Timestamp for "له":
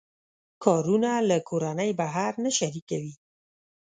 1.29-1.37